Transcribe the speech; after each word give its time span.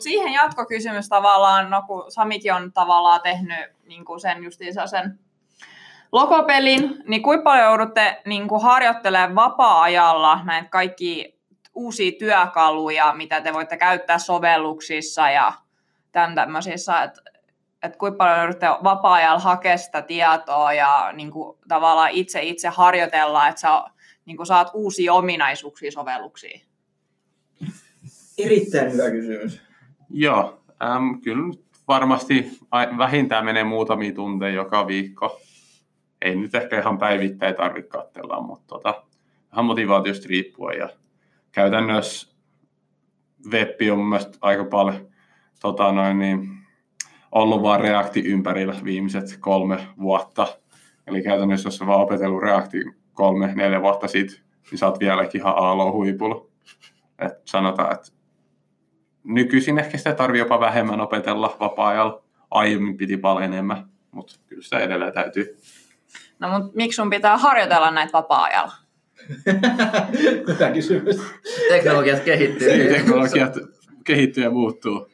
Mutta 0.00 0.08
siihen 0.08 0.32
jatkokysymys 0.32 1.08
tavallaan, 1.08 1.70
no 1.70 1.82
kun 1.86 2.04
Samikin 2.08 2.54
on 2.54 2.72
tavallaan 2.72 3.20
tehnyt 3.20 3.58
niin 3.86 4.04
kuin 4.04 4.20
sen 4.20 4.44
justiinsa 4.44 4.86
sen 4.86 5.18
logopelin, 6.12 7.02
niin 7.08 7.22
kuinka 7.22 7.42
paljon 7.42 7.64
joudutte 7.64 8.22
niin 8.26 8.48
kuin 8.48 8.62
harjoittelemaan 8.62 9.34
vapaa-ajalla 9.34 10.44
näitä 10.44 10.68
kaikki 10.68 11.38
uusia 11.74 12.12
työkaluja, 12.18 13.14
mitä 13.16 13.40
te 13.40 13.52
voitte 13.52 13.76
käyttää 13.76 14.18
sovelluksissa 14.18 15.30
ja 15.30 15.52
tämän 16.12 16.34
tämmöisissä, 16.34 17.02
että 17.02 17.22
että 17.82 17.98
kuinka 17.98 18.16
paljon 18.16 18.38
joudutte 18.38 18.66
vapaa-ajalla 18.66 19.40
hakea 19.40 19.76
sitä 19.76 20.02
tietoa 20.02 20.72
ja 20.72 21.10
niin 21.12 21.30
kuin, 21.30 21.58
tavallaan 21.68 22.10
itse 22.10 22.42
itse 22.42 22.68
harjoitella, 22.68 23.48
että 23.48 23.60
sä 23.60 23.68
niin 24.24 24.36
kuin, 24.36 24.46
saat 24.46 24.70
uusia 24.74 25.12
ominaisuuksia 25.12 25.90
sovelluksiin? 25.90 26.62
Erittäin 28.38 28.92
hyvä 28.92 29.10
kysymys. 29.10 29.69
Joo, 30.10 30.62
äm, 30.82 31.20
kyllä 31.20 31.54
varmasti 31.88 32.58
vähintään 32.98 33.44
menee 33.44 33.64
muutamia 33.64 34.14
tunteja 34.14 34.54
joka 34.54 34.86
viikko. 34.86 35.40
Ei 36.22 36.36
nyt 36.36 36.54
ehkä 36.54 36.80
ihan 36.80 36.98
päivittäin 36.98 37.54
tarvitse 37.54 37.88
katsella, 37.90 38.40
mutta 38.40 38.66
tota, 38.66 39.02
vähän 39.52 39.64
motivaatiosta 39.64 40.26
riippuen. 40.28 40.78
Ja 40.78 40.88
käytännössä 41.52 42.36
web 43.50 43.70
on 43.92 43.98
mielestäni 43.98 44.38
aika 44.40 44.64
paljon 44.64 45.08
tota 45.60 45.92
noin, 45.92 46.18
niin, 46.18 46.48
ollut 47.32 47.62
vain 47.62 47.80
reakti 47.80 48.20
ympärillä 48.20 48.74
viimeiset 48.84 49.36
kolme 49.40 49.86
vuotta. 50.00 50.46
Eli 51.06 51.22
käytännössä 51.22 51.66
jos 51.66 51.80
vaan 51.86 52.00
opetellut 52.00 52.42
reakti 52.42 52.78
kolme, 53.12 53.52
neljä 53.54 53.82
vuotta 53.82 54.08
sitten, 54.08 54.38
niin 54.70 54.78
sä 54.78 54.86
oot 54.86 55.00
vieläkin 55.00 55.40
ihan 55.40 55.54
aalo-huipulla. 55.56 56.46
Et 57.18 57.32
sanotaan, 57.44 57.94
että 57.94 58.19
nykyisin 59.24 59.78
ehkä 59.78 59.98
sitä 59.98 60.14
tarvii 60.14 60.38
jopa 60.38 60.60
vähemmän 60.60 61.00
opetella 61.00 61.56
vapaa-ajalla. 61.60 62.22
Aiemmin 62.50 62.96
piti 62.96 63.16
paljon 63.16 63.44
enemmän, 63.44 63.86
mutta 64.10 64.34
kyllä 64.46 64.62
sitä 64.62 64.78
edelleen 64.78 65.12
täytyy. 65.12 65.56
No 66.38 66.48
mutta 66.48 66.72
miksi 66.74 66.96
sun 66.96 67.10
pitää 67.10 67.36
harjoitella 67.36 67.90
näitä 67.90 68.12
vapaa-ajalla? 68.12 68.72
Hyvä 70.48 70.70
kysymys. 70.70 71.16
Teknologiat 71.68 72.20
kehittyy. 72.20 72.76
Niin, 72.76 72.88
teknologiat 72.88 73.54
kehittyy 74.04 74.44
ja 74.44 74.50
muuttuu. 74.50 75.08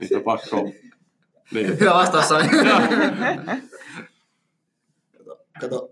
Niitä 0.00 0.16
on 0.16 0.22
pakko. 0.22 0.72
Niin. 1.50 1.80
Hyvä 1.80 1.94
vastaus 1.94 2.32
on. 2.32 2.48
kato, 5.18 5.38
kato. 5.60 5.90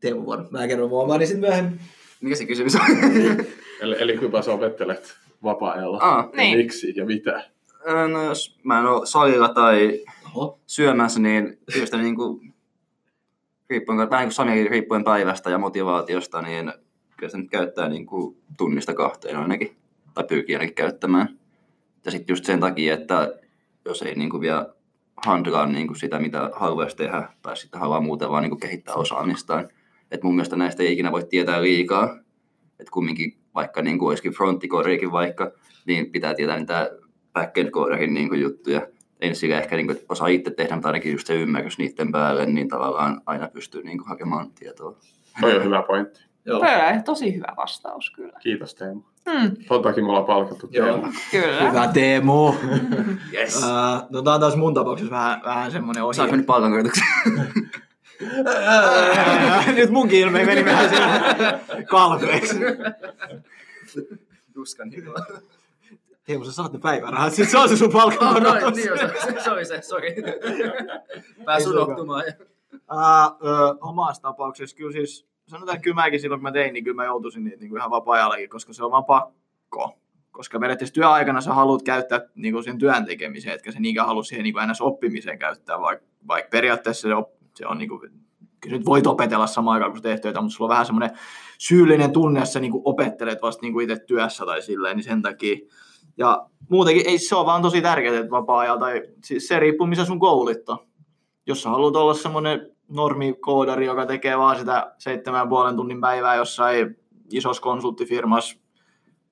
Teemu 0.00 0.24
vuoro. 0.24 0.44
Mä 0.50 0.68
kerron 0.68 0.88
mua, 0.88 1.18
niin 1.18 1.26
sitten 1.26 1.40
myöhemmin. 1.40 1.80
Mikä 2.20 2.36
se 2.36 2.46
kysymys 2.46 2.74
on? 2.74 2.80
eli, 3.80 3.96
eli 3.98 4.18
kuinka 4.18 4.42
sä 4.42 4.52
opettelet 4.52 5.16
vapaa-ajalla? 5.42 5.98
Ah, 6.00 6.28
niin. 6.36 6.58
Miksi 6.58 6.92
ja 6.96 7.06
mitä? 7.06 7.50
No 8.12 8.22
jos 8.22 8.58
mä 8.62 8.78
en 8.78 8.86
ole 8.86 9.06
salilla 9.06 9.48
tai 9.48 10.04
Oho. 10.34 10.60
syömässä, 10.66 11.20
niin 11.20 11.58
just 11.80 11.94
niin 11.94 12.16
kuin, 12.16 12.54
riippuen, 13.70 14.10
vähän 14.10 14.26
kuin 14.26 14.32
Sami 14.32 14.68
riippuen 14.68 15.04
päivästä 15.04 15.50
ja 15.50 15.58
motivaatiosta, 15.58 16.42
niin 16.42 16.72
kyllä 17.16 17.30
sitä 17.30 17.38
nyt 17.38 17.50
käyttää 17.50 17.88
niin 17.88 18.06
kuin 18.06 18.36
tunnista 18.58 18.94
kahteen 18.94 19.36
ainakin, 19.36 19.76
tai 20.14 20.24
pyrkii 20.24 20.54
ainakin 20.54 20.74
käyttämään. 20.74 21.38
Ja 22.04 22.10
sitten 22.10 22.32
just 22.32 22.44
sen 22.44 22.60
takia, 22.60 22.94
että 22.94 23.34
jos 23.84 24.02
ei 24.02 24.14
niin 24.14 24.30
kuin 24.30 24.40
vielä 24.40 24.74
handlaa 25.26 25.66
niin 25.66 25.86
kuin 25.86 25.98
sitä, 25.98 26.18
mitä 26.18 26.50
haluaisi 26.54 26.96
tehdä, 26.96 27.28
tai 27.42 27.56
sitten 27.56 27.80
haluaa 27.80 28.00
muuten 28.00 28.30
vaan 28.30 28.42
niin 28.42 28.50
kuin 28.50 28.60
kehittää 28.60 28.94
osaamistaan. 28.94 29.68
Et 30.10 30.22
mun 30.22 30.34
mielestä 30.34 30.56
näistä 30.56 30.82
ei 30.82 30.92
ikinä 30.92 31.12
voi 31.12 31.24
tietää 31.24 31.62
liikaa. 31.62 32.18
Että 32.80 32.90
kumminkin, 32.92 33.38
vaikka 33.58 33.82
niin 33.82 33.98
kuin 33.98 34.08
olisikin 34.08 34.32
fronttikoriikin 34.32 35.12
vaikka, 35.12 35.52
niin 35.86 36.12
pitää 36.12 36.34
tietää 36.34 36.58
niitä 36.58 36.90
backend 37.32 37.70
koodarin 37.70 38.14
niin 38.14 38.28
kuin 38.28 38.40
juttuja. 38.40 38.86
Ei 39.20 39.34
sillä 39.34 39.58
ehkä 39.58 39.76
niin 39.76 39.86
kuin, 39.86 39.98
osaa 40.08 40.28
itse 40.28 40.50
tehdä, 40.50 40.74
mutta 40.74 40.88
ainakin 40.88 41.12
just 41.12 41.26
se 41.26 41.34
ymmärrys 41.34 41.78
niiden 41.78 42.12
päälle, 42.12 42.46
niin 42.46 42.68
tavallaan 42.68 43.20
aina 43.26 43.48
pystyy 43.48 43.82
niin 43.82 43.98
kuin, 43.98 44.08
hakemaan 44.08 44.50
tietoa. 44.50 44.96
Toi 45.40 45.56
on 45.56 45.64
hyvä 45.64 45.82
pointti. 45.82 46.20
Joo. 46.44 46.60
On 46.60 47.02
tosi 47.04 47.34
hyvä 47.34 47.52
vastaus 47.56 48.10
kyllä. 48.10 48.38
Kiitos 48.42 48.74
Teemu. 48.74 49.00
Hmm, 49.30 49.56
Ton 49.68 49.82
takia 49.82 50.02
me 50.04 50.08
ollaan 50.08 50.24
palkattu 50.24 50.68
Joo. 50.70 50.86
Teemu. 50.86 51.12
kyllä. 51.30 51.68
Hyvä 51.70 51.88
Teemu. 51.88 52.54
Yes. 53.32 53.56
Uh, 53.56 54.10
no 54.10 54.22
tää 54.22 54.34
on 54.34 54.40
taas 54.40 54.56
mun 54.56 54.74
tapauksessa 54.74 55.10
vähän, 55.10 55.40
vähän 55.44 55.72
semmonen 55.72 56.04
ohi. 56.04 56.14
Saanko 56.14 56.36
nyt 56.36 56.46
palkankorotuksen? 56.46 57.04
Nyt 59.76 59.90
munkin 59.90 60.20
ilme 60.20 60.44
meni 60.44 60.64
vähän 60.64 60.88
sinne 60.88 61.84
kalpeeksi. 61.84 62.56
Tuskan 64.54 64.96
hyvä. 64.96 65.12
Teemu, 66.24 66.44
sä 66.44 66.52
saat 66.52 66.72
ne 66.72 66.78
päivärahat, 66.78 67.32
sit 67.32 67.50
se 67.50 67.58
on 67.58 67.68
se 67.68 67.76
sun 67.76 67.96
Oh, 67.96 68.40
no, 68.40 68.70
niin, 68.70 68.88
se, 69.24 69.42
se 69.44 69.50
oli 69.50 69.64
se, 69.64 69.82
sori. 69.82 70.16
Pääs 71.44 71.66
unohtumaan. 71.66 72.24
Uh, 72.72 73.48
ö, 73.48 73.76
omassa 73.80 74.22
tapauksessa 74.22 74.76
kyllä 74.76 74.92
siis, 74.92 75.26
sanotaan, 75.46 75.76
että 75.76 75.84
kyllä 75.84 75.94
mäkin 75.94 76.20
silloin 76.20 76.38
kun 76.38 76.42
mä 76.42 76.52
tein, 76.52 76.72
niin 76.72 76.84
kyllä 76.84 76.94
mä 76.94 77.04
joutuisin 77.04 77.44
niitä 77.44 77.56
niin 77.56 77.68
kuin 77.68 77.78
ihan 77.78 77.90
vapaa-ajallakin, 77.90 78.48
koska 78.48 78.72
se 78.72 78.84
on 78.84 78.90
vaan 78.90 79.04
pakko. 79.04 79.98
Koska 80.30 80.58
periaatteessa 80.58 80.94
työaikana 80.94 81.40
sä 81.40 81.54
haluat 81.54 81.82
käyttää 81.82 82.20
niin 82.34 82.52
kuin 82.52 82.64
sen 82.64 82.78
työn 82.78 83.06
tekemiseen, 83.06 83.54
etkä 83.54 83.72
se 83.72 83.80
niinkään 83.80 84.06
halua 84.06 84.22
siihen 84.22 84.44
niin 84.44 84.54
kuin 84.54 84.68
ns. 84.68 84.80
oppimiseen 84.80 85.38
käyttää, 85.38 85.80
vaikka, 85.80 86.06
vaikka 86.28 86.50
periaatteessa 86.50 87.08
se, 87.08 87.14
op, 87.14 87.37
se 87.58 87.66
on 87.66 87.78
niin 87.78 87.88
kuin, 87.88 88.10
nyt 88.66 88.86
voit 88.86 89.06
opetella 89.06 89.46
samaan 89.46 89.74
aikaan, 89.74 89.92
kun 89.92 90.02
teet 90.02 90.20
töitä, 90.20 90.40
mutta 90.40 90.56
sulla 90.56 90.68
on 90.68 90.72
vähän 90.72 90.86
semmoinen 90.86 91.18
syyllinen 91.58 92.12
tunne, 92.12 92.40
jos 92.40 92.52
sä 92.52 92.60
niin 92.60 92.72
kuin 92.72 92.82
opettelet 92.84 93.42
vasta 93.42 93.62
niin 93.62 93.72
kuin 93.72 93.90
itse 93.90 94.04
työssä 94.06 94.46
tai 94.46 94.62
silleen, 94.62 94.96
niin 94.96 95.04
sen 95.04 95.22
takia. 95.22 95.56
Ja 96.16 96.46
muutenkin 96.70 97.06
ei 97.06 97.18
se 97.18 97.36
ole 97.36 97.46
vaan 97.46 97.62
tosi 97.62 97.82
tärkeää, 97.82 98.18
että 98.18 98.30
vapaa-ajalla, 98.30 98.80
tai 98.80 99.02
siis 99.24 99.48
se 99.48 99.60
riippuu 99.60 99.86
missä 99.86 100.04
sun 100.04 100.18
koulit 100.18 100.68
on 100.68 100.78
jos 101.48 101.62
sä 101.62 101.70
haluat 101.70 101.96
olla 101.96 102.14
semmoinen 102.14 102.70
normikoodari, 102.88 103.86
joka 103.86 104.06
tekee 104.06 104.38
vaan 104.38 104.58
sitä 104.58 104.94
seitsemän 104.98 105.48
puolen 105.48 105.76
tunnin 105.76 106.00
päivää 106.00 106.34
jossain 106.34 106.96
isossa 107.32 107.62
konsulttifirmassa, 107.62 108.58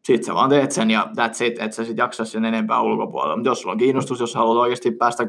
sit 0.05 0.25
sä 0.25 0.35
vaan 0.35 0.51
teet 0.51 0.73
sen 0.73 0.91
ja 0.91 1.09
that's 1.17 1.45
it, 1.45 1.59
et 1.59 1.73
sä 1.73 1.85
sit 1.85 1.99
jaksa 1.99 2.25
sen 2.25 2.45
enempää 2.45 2.81
ulkopuolella. 2.81 3.37
Mutta 3.37 3.49
jos 3.49 3.61
sulla 3.61 3.73
on 3.73 3.79
kiinnostus, 3.79 4.21
jos 4.21 4.35
haluat 4.35 4.59
oikeasti 4.59 4.91
päästä 4.91 5.29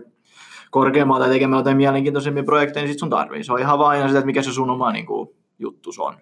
korkeammalta 0.72 1.26
tai 1.26 1.34
tekemään 1.34 1.60
jotain 1.60 1.78
mielenkiintoisempia 1.78 2.44
projekteja, 2.44 2.84
niin 2.84 2.94
sit 2.94 3.00
sun 3.00 3.10
tarvii. 3.10 3.44
Se 3.44 3.54
on 3.54 3.60
ihan 3.60 3.80
vaan 3.80 3.90
aina 3.90 4.08
sitä, 4.08 4.20
että 4.20 4.26
mikä 4.26 4.42
se 4.42 4.52
sun 4.52 4.70
oma 4.70 4.92
niin 4.92 5.06
kuin, 5.06 5.30
juttus 5.60 6.00
on. 6.00 6.18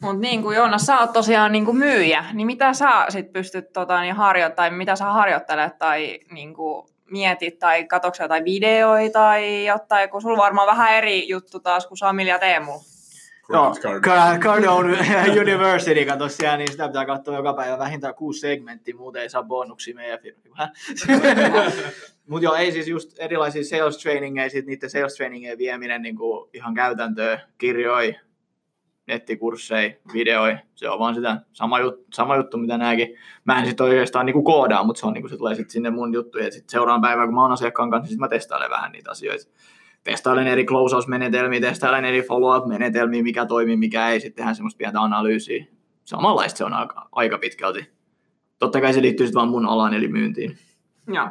Mutta 0.00 0.20
niin 0.20 0.42
kuin 0.42 0.56
Joonas, 0.56 0.82
sä 0.82 0.98
oot 0.98 1.12
tosiaan 1.12 1.52
niin 1.52 1.64
kuin 1.64 1.76
myyjä, 1.76 2.24
niin 2.32 2.46
mitä 2.46 2.72
sä 2.72 3.06
sit 3.08 3.32
pystyt 3.32 3.72
tota, 3.72 4.00
niin 4.00 4.14
harjoittamaan, 4.14 4.70
tai 4.70 4.78
mitä 4.78 4.96
sä 4.96 5.04
harjoittelet 5.04 5.78
tai 5.78 6.18
niin 6.30 6.54
kuin 6.54 6.86
mietit 7.10 7.58
tai 7.58 7.84
katsotko 7.84 8.16
sä 8.16 8.24
jotain 8.24 8.44
videoita 8.44 9.18
tai 9.18 9.66
jotain, 9.66 10.10
kun 10.10 10.22
sulla 10.22 10.36
varmaan 10.36 10.66
vähän 10.66 10.94
eri 10.94 11.28
juttu 11.28 11.60
taas 11.60 11.86
kuin 11.86 11.98
Samil 11.98 12.26
ja 12.26 12.38
Teemu. 12.38 12.72
Joo, 13.48 13.74
Cardone 14.40 14.92
University, 15.42 16.04
kato 16.04 16.28
siellä, 16.28 16.56
niin 16.56 16.70
sitä 16.70 16.86
pitää 16.88 17.06
katsoa 17.06 17.36
joka 17.36 17.54
päivä 17.54 17.78
vähintään 17.78 18.14
kuusi 18.14 18.40
segmenttiä, 18.40 18.94
muuten 18.96 19.22
ei 19.22 19.30
saa 19.30 19.42
bonuksia 19.42 19.94
meidän 19.94 20.18
firmaan. 20.18 20.68
Mutta 22.28 22.44
joo, 22.44 22.54
ei 22.54 22.72
siis 22.72 22.88
just 22.88 23.18
erilaisia 23.18 23.64
sales 23.64 23.98
trainingeja, 23.98 24.50
sit 24.50 24.66
niiden 24.66 24.90
sales 24.90 25.14
trainingien 25.14 25.58
vieminen 25.58 26.02
niin 26.02 26.16
kuin 26.16 26.50
ihan 26.52 26.74
käytäntöön, 26.74 27.40
kirjoi, 27.58 28.16
nettikursseja, 29.06 29.94
videoi, 30.12 30.56
se 30.74 30.88
on 30.88 30.98
vaan 30.98 31.14
sitä 31.14 31.40
sama, 31.52 31.80
jut, 31.80 32.04
sama 32.12 32.36
juttu, 32.36 32.56
mitä 32.56 32.78
nämäkin. 32.78 33.16
Mä 33.44 33.58
en 33.58 33.66
sit 33.66 33.80
oikeastaan 33.80 34.26
niinku 34.26 34.42
koodaa, 34.42 34.84
mutta 34.84 35.00
se 35.00 35.06
on 35.06 35.12
niinku, 35.12 35.28
se 35.28 35.36
tulee 35.36 35.54
sit 35.54 35.70
sinne 35.70 35.90
mun 35.90 36.14
juttuihin, 36.14 36.46
ja 36.46 36.52
sit 36.52 36.68
seuraavan 36.68 37.00
päivän, 37.00 37.26
kun 37.26 37.34
mä 37.34 37.42
oon 37.42 37.52
asiakkaan 37.52 37.90
kanssa, 37.90 38.02
niin 38.02 38.10
sit 38.10 38.20
mä 38.20 38.28
testailen 38.28 38.70
vähän 38.70 38.92
niitä 38.92 39.10
asioita. 39.10 39.44
Testailen 40.06 40.46
eri 40.46 40.64
closeout-menetelmiä, 40.64 41.60
testailen 41.60 42.04
eri 42.04 42.22
follow-up-menetelmiä, 42.22 43.22
mikä 43.22 43.46
toimii, 43.46 43.76
mikä 43.76 44.08
ei, 44.08 44.20
sitten 44.20 44.36
tehdään 44.36 44.56
semmoista 44.56 44.78
pientä 44.78 45.00
analyysiä. 45.00 45.64
Samanlaista 46.04 46.58
se 46.58 46.64
on 46.64 46.72
aika, 46.72 47.08
aika 47.12 47.38
pitkälti. 47.38 47.90
Totta 48.58 48.80
kai 48.80 48.94
se 48.94 49.02
liittyy 49.02 49.26
sitten 49.26 49.38
vaan 49.40 49.48
mun 49.48 49.66
alaan, 49.66 49.94
eli 49.94 50.08
myyntiin. 50.08 50.58
Joo. 51.14 51.28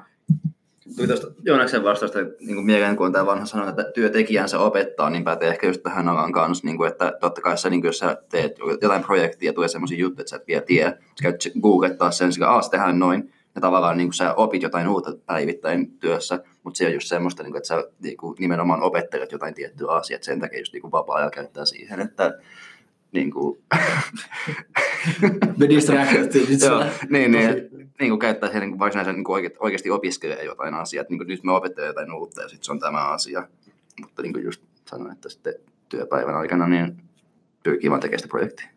Tuli 0.95 1.07
tuosta 1.07 1.27
Joonaksen 1.43 1.83
vastausta 1.83 2.19
niin 2.19 2.55
kuin 2.55 2.65
mieleen, 2.65 2.95
kun 2.95 3.05
on 3.05 3.11
tämä 3.11 3.25
vanha 3.25 3.45
sanonta, 3.45 3.81
että 3.81 3.93
työtekijänsä 3.93 4.59
opettaa, 4.59 5.09
niin 5.09 5.23
pätee 5.23 5.49
ehkä 5.49 5.67
just 5.67 5.83
tähän 5.83 6.09
alan 6.09 6.31
kanssa, 6.31 6.67
niin 6.67 6.77
kuin, 6.77 6.91
että 6.91 7.13
totta 7.19 7.41
kai 7.41 7.57
sä, 7.57 7.69
niin 7.69 7.81
kuin, 7.81 7.89
jos 7.89 7.99
sä 7.99 8.17
teet 8.29 8.55
jotain 8.81 9.03
projektia 9.03 9.49
ja 9.49 9.53
tulee 9.53 9.67
sellaisia 9.67 9.99
juttuja, 9.99 10.21
että 10.21 10.29
sä 10.29 10.35
et 10.35 10.47
vielä 10.47 10.61
tiedä, 10.61 10.89
sä 10.89 11.23
käyt 11.23 11.37
googlettaa 11.61 12.11
sen, 12.11 12.33
sillä 12.33 12.49
aas 12.49 12.69
tehdään 12.69 12.99
noin, 12.99 13.33
ja 13.55 13.61
tavallaan 13.61 13.97
niin 13.97 14.07
kuin, 14.07 14.13
sä 14.13 14.33
opit 14.33 14.63
jotain 14.63 14.87
uutta 14.87 15.11
päivittäin 15.25 15.91
työssä, 15.99 16.43
mutta 16.65 16.77
se 16.77 16.85
on 16.85 16.93
just 16.93 17.07
semmoista, 17.07 17.43
niin 17.43 17.51
kuin, 17.51 17.57
että 17.57 17.67
sä 17.67 17.83
niin 17.99 18.17
kuin, 18.17 18.35
nimenomaan 18.39 18.81
opettelet 18.81 19.31
jotain 19.31 19.53
tiettyä 19.53 19.91
asiaa, 19.91 20.15
että 20.15 20.25
sen 20.25 20.39
takia 20.39 20.59
just 20.59 20.73
niin 20.73 20.81
kuin, 20.81 20.91
vapaa-ajalla 20.91 21.31
käyttää 21.31 21.65
siihen, 21.65 21.99
että 21.99 22.39
niin 23.11 23.31
kuin, 23.31 23.59
Me 25.57 25.69
distracted. 25.69 26.31
Joo, 26.65 26.83
niin, 27.09 27.31
niin, 27.31 27.69
niin 27.99 28.09
kuin 28.09 28.19
käyttää 28.19 28.49
siihen 28.49 28.69
niin 28.69 28.79
varsinaisen 28.79 29.15
niin 29.15 29.31
oikeasti, 29.31 29.57
oikeasti 29.59 29.91
opiskelee 29.91 30.43
jotain 30.43 30.73
asiaa. 30.73 31.01
Että, 31.01 31.11
niin 31.11 31.19
kuin, 31.19 31.27
nyt 31.27 31.43
me 31.43 31.51
opettelen 31.51 31.87
jotain 31.87 32.13
uutta 32.13 32.41
ja 32.41 32.49
sitten 32.49 32.65
se 32.65 32.71
on 32.71 32.79
tämä 32.79 33.07
asia. 33.07 33.47
Mutta 34.01 34.21
niin 34.21 34.33
kuin 34.33 34.45
just 34.45 34.61
sanoin, 34.89 35.11
että 35.11 35.29
sitten 35.29 35.53
työpäivän 35.89 36.35
aikana 36.35 36.67
niin 36.67 36.97
pyrkii 37.63 37.89
vaan 37.89 38.01
tekemään 38.01 38.19
sitä 38.19 38.29
projektia. 38.29 38.74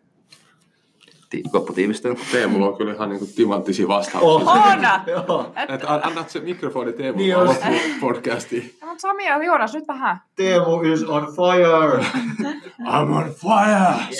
Ti- 1.31 1.43
lopputiivistelyn. 1.53 2.17
Teemulla 2.33 2.67
on 2.67 2.77
kyllä 2.79 2.93
ihan 2.95 3.09
niinku 3.09 3.27
timanttisia 3.37 3.89
vastauksia. 3.89 4.31
Oh. 4.31 4.49
On! 4.49 4.79
Joo. 5.07 5.53
Et, 5.57 5.85
an- 5.87 6.05
annat 6.05 6.31
se 6.31 6.41
mikrofoni 6.41 6.93
Teemulle 6.93 7.55
Niin 7.55 7.69
niin 7.71 8.01
podcastiin. 8.01 8.75
mutta 8.85 9.01
Sami 9.01 9.27
ja 9.27 9.45
Joonas, 9.45 9.75
nyt 9.75 9.89
vähän. 9.89 10.21
Teemu 10.37 10.81
is 10.83 11.05
on 11.05 11.27
fire. 11.37 12.05
I'm 12.81 13.11
on 13.17 13.35
fire! 13.35 14.19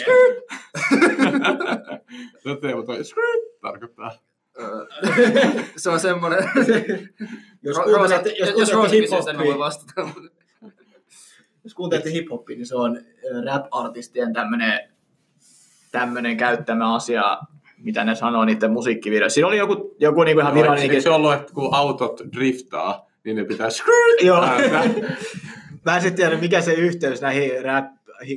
no 2.45 2.57
Teemu 2.57 2.83
toi 2.83 3.05
skrrt 3.05 3.61
tarkoittaa. 3.61 4.11
Se 5.77 5.91
on 5.91 6.01
semmoinen... 6.01 6.39
Jos 7.63 7.79
kuuntelette, 7.79 8.31
jos 8.39 8.71
kuuntelette 8.71 9.01
kysyy 9.01 9.23
sen, 9.23 9.37
mä 9.37 9.43
voin 9.45 9.49
hip-hopia, 9.49 9.59
vastata. 9.59 10.09
jos 11.65 11.75
kuuntelette 11.75 12.11
hip-hopia, 12.11 12.57
niin 12.57 12.67
se 12.67 12.77
on 12.77 12.97
äh, 12.97 13.03
rap-artistien 13.55 14.33
tämmönen, 14.33 14.81
tämmönen 15.93 16.37
käyttämä 16.37 16.95
asia, 16.95 17.39
mitä 17.79 18.05
ne 18.05 18.15
sanoo 18.15 18.45
niiden 18.45 18.71
musiikkivideoissa. 18.71 19.35
Siinä 19.35 19.49
oli 19.49 19.59
joku, 19.59 19.97
joku 20.01 20.23
niinku 20.23 20.41
ihan 20.41 20.57
Eikö 20.57 20.63
virallinen... 20.69 21.03
se 21.03 21.11
ollut, 21.11 21.33
että 21.33 21.53
kun 21.53 21.75
autot 21.75 22.21
driftaa, 22.33 23.07
niin 23.25 23.37
ne 23.37 23.45
pitää 23.45 23.69
Joo. 24.21 24.43
ääntä? 24.43 24.85
Mä 25.85 25.97
en 25.97 26.03
sitten 26.03 26.17
tiedä, 26.17 26.41
mikä 26.41 26.61
se 26.61 26.73
yhteys 26.73 27.21
näihin 27.21 27.65
rap 27.65 27.87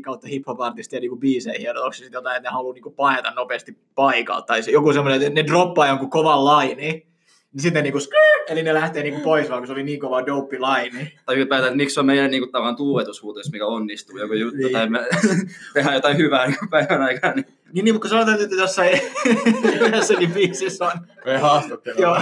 kautta 0.04 0.28
hip-hop-artistien 0.28 1.02
niinku 1.02 1.18
biiseihin, 1.18 1.70
on. 1.70 1.78
onko 1.78 1.94
se 1.94 1.98
sitten 1.98 2.18
jotain, 2.18 2.38
että 2.38 2.50
ne 2.50 2.54
haluaa 2.54 2.74
niinku 2.74 2.92
paeta 2.92 3.32
nopeasti 3.32 3.78
paikalta, 3.96 4.46
tai 4.46 4.64
se, 4.64 4.72
joku 4.72 4.94
semmoinen, 4.94 5.22
että 5.22 5.42
ne 5.42 5.48
droppaa 5.48 5.88
jonkun 5.88 6.10
kovan 6.10 6.46
laini, 6.46 7.08
niin 7.54 7.62
sitten 7.62 7.74
ne 7.80 7.82
niinku 7.82 8.00
skrrr, 8.00 8.44
eli 8.48 8.64
ne 8.64 8.74
lähtee 8.74 9.04
niinku 9.04 9.22
pois, 9.22 9.50
vaan 9.50 9.62
kun 9.62 9.68
se 9.68 9.74
oli 9.74 9.84
niin 9.84 10.00
kova 10.00 10.26
dope 10.26 10.60
laini. 10.60 11.14
Tai 11.26 11.36
ylipäätään, 11.36 11.68
että 11.68 11.78
miksi 11.78 11.94
se 11.94 12.00
on 12.00 12.06
meidän 12.06 12.32
niinku, 12.32 12.48
tavallaan 12.52 12.76
tuuletushuuto, 12.76 13.40
jos 13.40 13.52
mikä 13.52 13.66
onnistuu, 13.66 14.18
joku 14.18 14.34
juttu, 14.34 14.58
Niin. 14.58 14.72
tai 14.74 14.90
me 14.90 15.00
tehdään 15.74 15.96
jotain 15.96 16.18
hyvää 16.18 16.48
niin 16.48 16.70
päivän 16.70 17.02
aikana, 17.02 17.34
niin 17.34 17.46
Niin, 17.74 17.86
niin 17.86 17.96
mutta 17.96 18.10
kun 18.10 18.10
sanotaan, 18.10 18.42
että 18.42 18.56
jossain 18.56 19.00
yhdessäkin 19.82 20.32
biisissä 20.32 20.86
on. 20.86 20.92
Ei 21.26 21.38
haastattele. 21.38 21.96
Joo, 22.00 22.18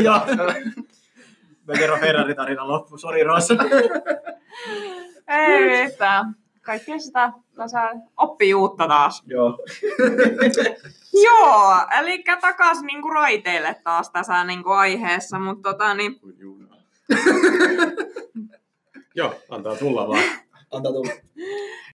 joo. 0.00 0.20
Mä 1.66 1.74
kerron 1.78 2.00
Ferrari-tarinan 2.00 2.68
loppu, 2.68 2.98
sori 2.98 3.24
Ross. 3.24 3.48
Ei 5.28 5.84
mitään. 5.86 6.34
Kaikkea 6.62 6.98
sitä 6.98 7.32
tässä 7.56 7.90
oppii 8.16 8.54
uutta 8.54 8.88
taas. 8.88 9.22
Joo. 9.26 9.58
Joo, 11.24 11.74
eli 11.98 12.24
takaisin 12.40 12.86
niinku 12.86 13.08
raiteille 13.08 13.76
taas 13.84 14.10
tässä 14.10 14.44
niinku 14.44 14.70
aiheessa, 14.70 15.38
mutta 15.38 15.70
tota 15.72 15.94
niin. 15.94 16.20
Joo, 19.14 19.34
antaa 19.48 19.76
tulla 19.76 20.08
vaan. 20.08 20.24
Antaa 20.72 20.92
tulla. 20.92 21.12